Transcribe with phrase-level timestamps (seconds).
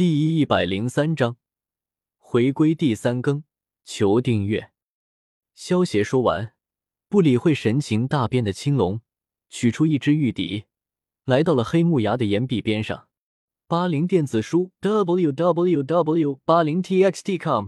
[0.00, 1.36] 第一百零三章，
[2.16, 3.44] 回归第三更，
[3.84, 4.72] 求订阅。
[5.54, 6.54] 萧协说完，
[7.10, 9.02] 不理会神情大变的青龙，
[9.50, 10.64] 取出一支玉笛，
[11.26, 13.08] 来到了黑木崖的岩壁边上。
[13.66, 17.66] 八零电子书 w w w 八零 t x t com。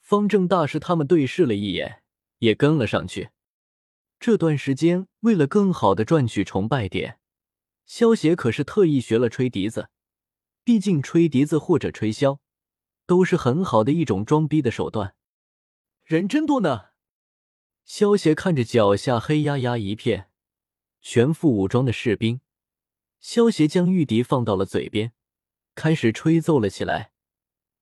[0.00, 2.02] 方正大师他们对视了一眼，
[2.40, 3.30] 也跟了上去。
[4.20, 7.18] 这段时间，为了更好的赚取崇拜点，
[7.86, 9.88] 萧协可是特意学了吹笛子。
[10.64, 12.38] 毕竟吹笛子或者吹箫，
[13.06, 15.16] 都是很好的一种装逼的手段。
[16.04, 16.90] 人真多呢。
[17.84, 20.30] 萧协看着脚下黑压压一片、
[21.00, 22.40] 全副武装的士兵，
[23.18, 25.12] 萧协将玉笛放到了嘴边，
[25.74, 27.12] 开始吹奏了起来。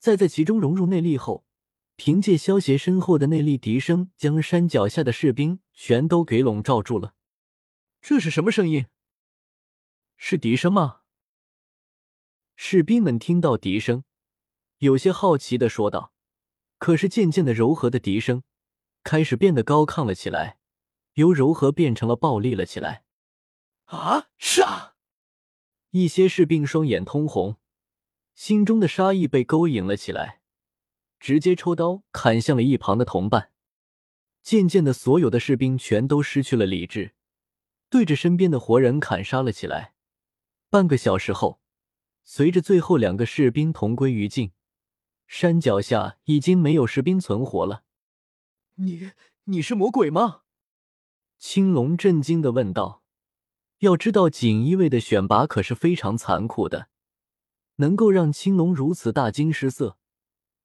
[0.00, 1.46] 再在其中融入内力后，
[1.94, 7.14] 凭借萧协身后的内力，笛声将山脚下的士兵全都给笼罩住了。
[8.02, 8.86] 这是什么声音？
[10.16, 11.02] 是笛声吗？
[12.56, 14.04] 士兵们听到笛声，
[14.78, 16.12] 有些好奇的说道
[16.78, 18.44] ：“可是渐渐的，柔和的笛声
[19.02, 20.58] 开始变得高亢了起来，
[21.14, 23.04] 由柔和变成了暴力了起来。”
[23.86, 24.28] 啊！
[24.38, 24.94] 杀！
[25.90, 27.58] 一些士兵双眼通红，
[28.34, 30.40] 心中的杀意被勾引了起来，
[31.18, 33.50] 直接抽刀砍向了一旁的同伴。
[34.42, 37.14] 渐渐的，所有的士兵全都失去了理智，
[37.90, 39.94] 对着身边的活人砍杀了起来。
[40.70, 41.60] 半个小时后。
[42.24, 44.52] 随着最后两个士兵同归于尽，
[45.26, 47.84] 山脚下已经没有士兵存活了。
[48.76, 49.12] 你
[49.44, 50.40] 你是魔鬼吗？
[51.38, 53.02] 青龙震惊的问道。
[53.80, 56.88] 要知道锦衣卫的选拔可是非常残酷的，
[57.76, 59.98] 能够让青龙如此大惊失色，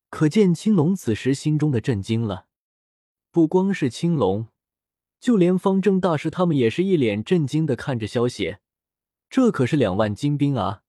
[0.10, 2.48] 可见青龙此时心中的震惊了。
[3.32, 4.48] 不光是青龙，
[5.20, 8.62] 就连方正大师他们也是一脸震惊的看着萧邪，
[9.30, 10.84] 这可是两万精兵啊！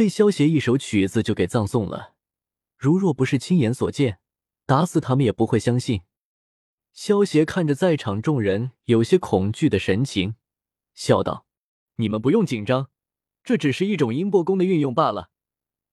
[0.00, 2.14] 被萧协一首曲子就给葬送了，
[2.78, 4.18] 如若不是亲眼所见，
[4.64, 6.00] 打死他们也不会相信。
[6.94, 10.36] 萧协看着在场众人有些恐惧的神情，
[10.94, 11.44] 笑道
[11.96, 12.88] ：“你们不用紧张，
[13.44, 15.28] 这只是一种音波功的运用罢了。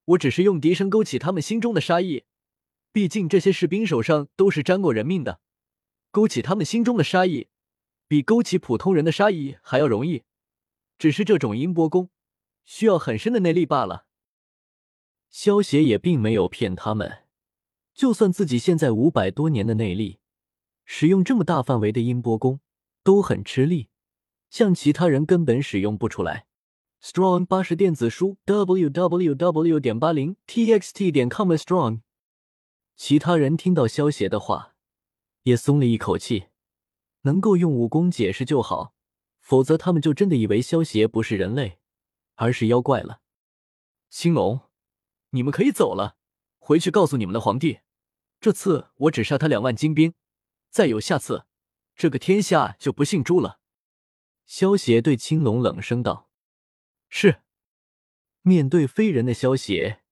[0.06, 2.24] 我只是用笛声勾起他们心中的杀意，
[2.94, 5.42] 毕竟这些士兵手上都是沾过人命的，
[6.12, 7.50] 勾起他们心中的杀意，
[8.08, 10.24] 比勾起普通人的杀意还要容易。
[10.98, 12.10] 只是这种音波功。”
[12.68, 14.06] 需要很深的内力罢了。
[15.30, 17.24] 萧协也并没有骗他们，
[17.94, 20.20] 就算自己现在五百多年的内力，
[20.84, 22.60] 使用这么大范围的音波功
[23.04, 23.88] 都很吃力，
[24.50, 26.46] 像其他人根本使用不出来。
[27.02, 32.02] Strong 八十电子书 w w w 点八零 t x t 点 com strong。
[32.98, 34.76] 其他人听到萧协的话，
[35.44, 36.48] 也松了一口气，
[37.22, 38.94] 能够用武功解释就好，
[39.40, 41.78] 否则他们就真的以为萧协不是人类。
[42.38, 43.22] 而是妖怪了，
[44.10, 44.62] 青龙，
[45.32, 46.16] 你们可以走了，
[46.60, 47.80] 回去告诉你们的皇帝，
[48.40, 50.14] 这次我只杀他两万精兵，
[50.70, 51.46] 再有下次，
[51.96, 53.60] 这个天下就不姓朱了。
[54.46, 56.30] 萧协对青龙冷声道
[57.10, 57.42] ：“是。”
[58.44, 60.04] 面对飞人的萧协，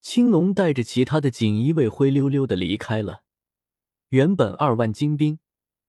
[0.00, 3.22] 青龙带着其他的锦衣卫灰溜溜的离开了。
[4.08, 5.38] 原本二万精兵，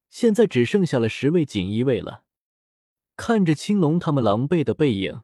[0.10, 2.26] 现在只剩下了十位锦衣卫了。
[3.16, 5.24] 看着青龙他们狼狈的背影。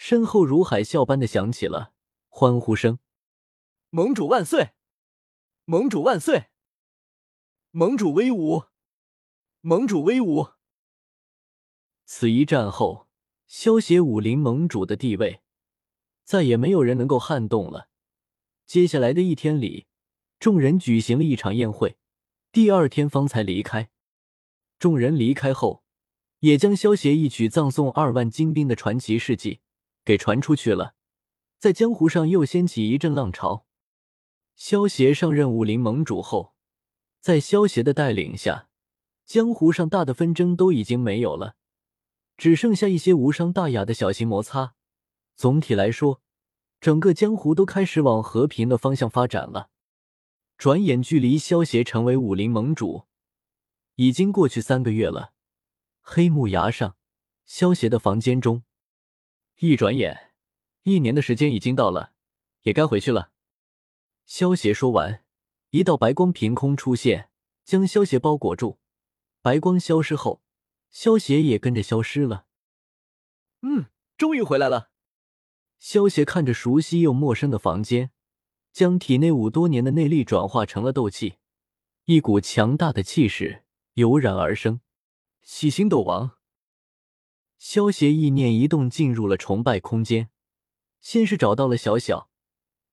[0.00, 1.92] 身后如海啸般的响起了
[2.28, 3.00] 欢呼声
[3.90, 4.70] ：“盟主万岁！
[5.64, 6.50] 盟主万岁！
[7.72, 8.66] 盟主威武！
[9.60, 10.50] 盟主威武！”
[12.06, 13.08] 此一战后，
[13.48, 15.42] 萧协武林盟主的地位
[16.22, 17.88] 再也没有人能够撼动了。
[18.66, 19.88] 接下来的一天里，
[20.38, 21.98] 众人举行了一场宴会，
[22.52, 23.90] 第二天方才离开。
[24.78, 25.82] 众人离开后，
[26.38, 29.60] 也将萧协一曲葬送二万精兵的传奇事迹。
[30.08, 30.94] 给传出去了，
[31.58, 33.66] 在江湖上又掀起一阵浪潮。
[34.56, 36.54] 萧协上任武林盟主后，
[37.20, 38.70] 在萧协的带领下，
[39.26, 41.56] 江湖上大的纷争都已经没有了，
[42.38, 44.74] 只剩下一些无伤大雅的小型摩擦。
[45.36, 46.22] 总体来说，
[46.80, 49.68] 整个江湖都开始往和平的方向发展了。
[50.56, 53.04] 转眼，距离萧协成为武林盟主
[53.96, 55.34] 已经过去三个月了。
[56.00, 56.96] 黑木崖上，
[57.44, 58.62] 萧协的房间中。
[59.60, 60.30] 一转眼，
[60.84, 62.12] 一年的时间已经到了，
[62.62, 63.32] 也该回去了。
[64.24, 65.24] 萧协说完，
[65.70, 67.30] 一道白光凭空出现，
[67.64, 68.78] 将萧协包裹住。
[69.42, 70.42] 白光消失后，
[70.90, 72.46] 萧协也跟着消失了。
[73.62, 74.90] 嗯，终于回来了。
[75.80, 78.12] 萧协看着熟悉又陌生的房间，
[78.72, 81.38] 将体内五多年的内力转化成了斗气，
[82.04, 83.64] 一股强大的气势
[83.94, 84.80] 油然而生。
[85.42, 86.37] 七星斗王。
[87.58, 90.30] 萧协意念一动，进入了崇拜空间。
[91.00, 92.30] 先是找到了小小，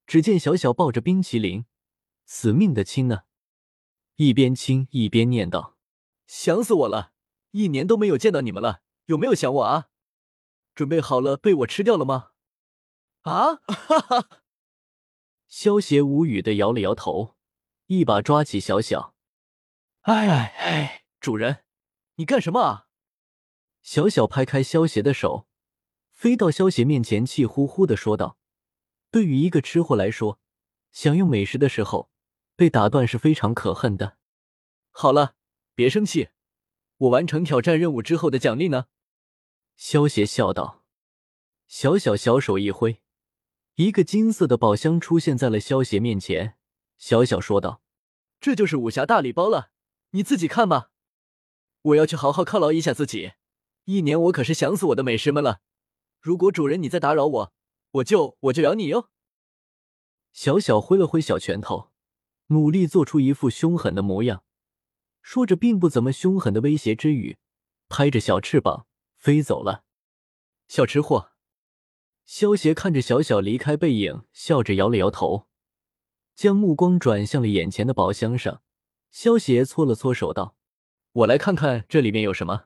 [0.05, 1.65] 只见小小抱着冰淇淋，
[2.25, 3.21] 死命的亲呢，
[4.15, 5.77] 一边亲一边念道
[6.27, 7.13] ：“想死我了，
[7.51, 9.89] 一年都没有见到你们了，有没有想我啊？
[10.73, 12.31] 准备好了被我吃掉了吗？”
[13.21, 13.55] 啊！
[13.55, 14.29] 哈哈！
[15.47, 17.35] 萧邪无语的摇了摇头，
[17.87, 19.15] 一把抓起小小。
[20.01, 21.03] 哎哎哎！
[21.19, 21.63] 主人，
[22.15, 22.84] 你干什么啊？
[23.85, 25.45] 小小拍开萧邪的手，
[26.11, 28.39] 飞到萧邪面前，气呼呼的说道
[29.11, 30.39] ：“对于一个吃货来说，
[30.91, 32.09] 享用美食的时候
[32.55, 34.17] 被打断是非常可恨的。”
[34.89, 35.35] 好了，
[35.75, 36.29] 别生气，
[36.97, 38.87] 我完成挑战任务之后的奖励呢？
[39.75, 40.83] 萧邪笑道。
[41.67, 43.03] 小小小手一挥。
[43.75, 46.57] 一个金色的宝箱出现在了萧邪面前，
[46.97, 47.83] 小小说道
[48.41, 49.69] ：“这就是武侠大礼包了，
[50.09, 50.89] 你自己看吧。
[51.83, 53.33] 我要去好好犒劳一下自己，
[53.85, 55.61] 一年我可是想死我的美食们了。
[56.19, 57.53] 如果主人你再打扰我，
[57.91, 59.09] 我就我就咬你哟。”
[60.33, 61.91] 小小挥了挥小拳头，
[62.47, 64.43] 努力做出一副凶狠的模样，
[65.21, 67.37] 说着并不怎么凶狠的威胁之语，
[67.87, 68.85] 拍着小翅膀
[69.15, 69.85] 飞走了。
[70.67, 71.31] 小吃货。
[72.25, 75.47] 萧邪看着小小离开背影，笑着摇了摇头，
[76.33, 78.63] 将目光转向了眼前的宝箱上。
[79.11, 80.57] 萧邪搓了搓手，道
[81.13, 82.65] ：“我来看看这里面有什么。”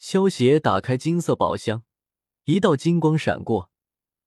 [0.00, 1.84] 萧邪打开金色宝箱，
[2.44, 3.70] 一道金光闪过，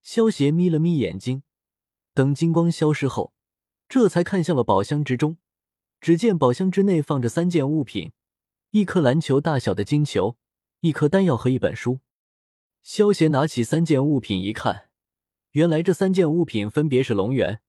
[0.03, 1.41] 萧邪眯了眯眼睛，
[2.13, 3.33] 等金光消失后，
[3.89, 5.37] 这才看向了宝箱之中。
[5.99, 8.11] 只见宝箱之内放着三件物品：
[8.69, 10.37] 一颗篮球大小的金球，
[10.81, 12.01] 一颗丹药和一本书。
[12.83, 14.89] 萧邪拿起三件物品一看，
[15.53, 17.61] 原来这三件物品分别是龙元、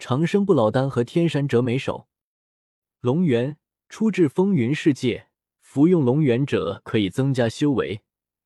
[0.00, 2.08] 长生不老丹和天山折梅手。
[2.98, 3.58] 龙元
[3.88, 5.28] 出自风云世界，
[5.74, 8.00] 服用龙元者可以增加修为，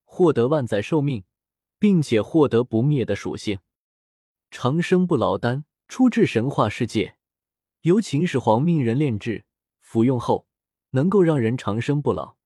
[0.06, 1.24] 获得万载寿命，
[1.78, 3.58] 并且获得不灭的属性。
[4.50, 7.18] 长生不老丹出自神话世界，
[7.82, 9.44] 由秦始皇命人炼制，
[9.82, 10.46] 服用后
[10.92, 12.36] 能够让人长生不老。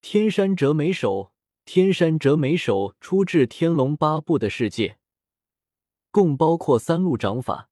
[0.00, 1.32] 天山折梅手。
[1.64, 4.98] 天山折梅手出自《天龙八部》的世界，
[6.12, 7.70] 共包括三路掌法、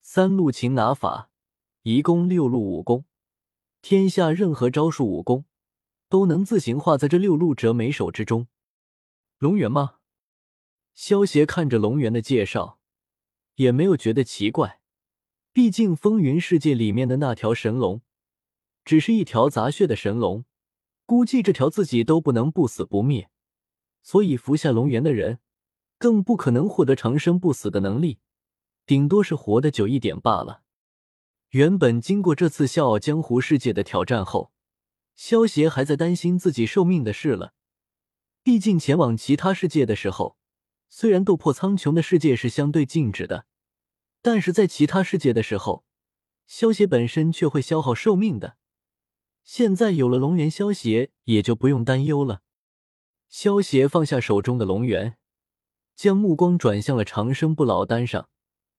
[0.00, 1.28] 三路擒拿法，
[1.82, 3.04] 一共六路武功。
[3.82, 5.44] 天下任何招数武功
[6.16, 8.48] 都能自行化在这六路折眉手之中。
[9.36, 9.96] 龙元吗？
[10.94, 12.78] 萧邪看着龙元的介绍，
[13.56, 14.80] 也没有觉得奇怪。
[15.52, 18.00] 毕竟风云世界里面的那条神龙，
[18.82, 20.46] 只是一条杂血的神龙。
[21.04, 23.28] 估计这条自己都不能不死不灭，
[24.02, 25.40] 所以服下龙元的人，
[25.98, 28.20] 更不可能获得长生不死的能力，
[28.86, 30.62] 顶多是活得久一点罢了。
[31.50, 34.50] 原本经过这次《笑傲江湖》世界的挑战后，
[35.16, 37.54] 萧协还在担心自己寿命的事了。
[38.42, 40.36] 毕竟前往其他世界的时候，
[40.88, 43.46] 虽然斗破苍穹的世界是相对静止的，
[44.22, 45.84] 但是在其他世界的时候，
[46.46, 48.56] 萧协本身却会消耗寿命的。
[49.42, 52.42] 现在有了龙元，萧邪也就不用担忧了。
[53.28, 55.16] 萧邪放下手中的龙元，
[55.96, 58.28] 将目光转向了长生不老丹上。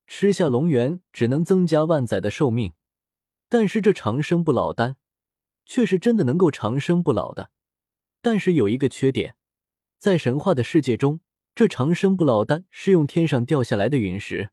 [0.05, 2.71] 吃下龙元只能增加万载的寿命，
[3.49, 4.95] 但是这长生不老丹
[5.67, 7.51] 却是真的能够长生不老的。
[8.21, 9.35] 但是有一个缺点，
[9.99, 11.19] 在神话的世界中，
[11.53, 14.49] 这长生不老丹是用天上掉下来的陨石，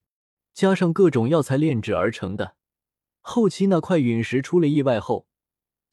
[0.52, 2.56] 加上各种药材炼制而成的。
[3.20, 5.26] 后期那块陨石出了意外后。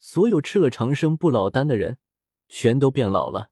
[0.04, 1.98] 所有吃了长生不老丹的人，
[2.48, 3.50] 全都变老了。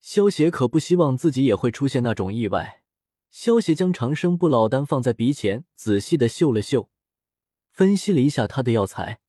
[0.00, 2.82] 萧邪可不希望自己也会出现那种意外。
[3.30, 6.90] 萧邪将长生不老丹放在鼻前，仔细的嗅了嗅，
[7.70, 9.20] 分析了一下它的药材。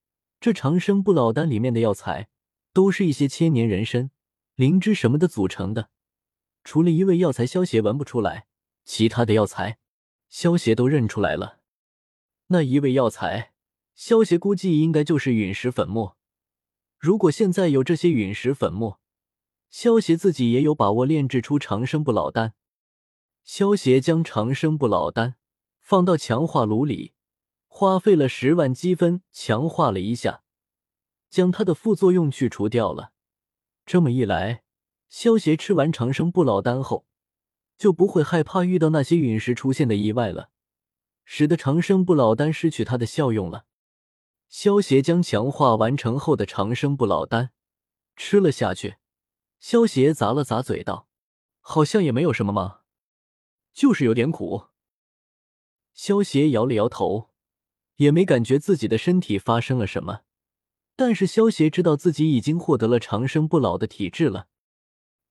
[0.41, 2.27] 这长生不老丹里面的药材，
[2.74, 4.10] 都是一些千年人参、
[4.55, 5.91] 灵芝什么的组成的。
[6.63, 8.48] 除了一味药材，萧邪闻不出来，
[8.83, 9.77] 其他的药材，
[10.29, 11.60] 萧邪都认出来了。
[12.48, 13.53] 那一味药材，
[13.93, 16.17] 萧邪估计应该就是陨石粉末。
[16.98, 19.00] 如果现在有这些陨石粉末，
[19.69, 22.55] 萧协自己也有把握炼制出长生不老丹。
[23.43, 25.36] 萧协将长生不老丹
[25.79, 27.13] 放到强化炉里，
[27.73, 30.43] 花费了十万积分强化了一下，
[31.29, 33.13] 将它的副作用去除掉了。
[33.85, 34.63] 这么一来，
[35.07, 37.07] 萧协吃完长生不老丹后，
[37.77, 40.51] 就不会害怕遇到那些陨石出现的意外了，
[41.23, 43.65] 使得长生不老丹失去它的效用了。
[44.49, 47.51] 萧协将强化完成后的长生不老丹
[48.17, 48.97] 吃了下去，
[49.59, 51.07] 萧协咂了咂嘴道
[51.61, 52.81] ：“好像也没有什么嘛，
[53.73, 54.65] 就是有点苦。”
[55.95, 57.30] 萧协摇了摇头，
[58.01, 60.22] 也没感觉自己的身体发生了什么。
[60.96, 64.48] 但是萧协知道自己已经获得了长生不老的体质了。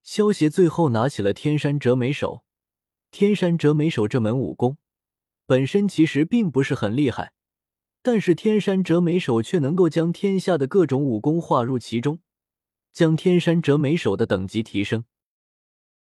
[0.05, 2.45] 萧协最后拿起了天山折梅手，
[3.11, 4.79] 天山折梅手这门武功
[5.47, 7.33] 本身其实并不是很厉害，
[8.03, 12.21] 但是天山折眉手却能够将天下的各种武功划入其中，
[12.93, 15.05] 将天山折眉手的等级提升。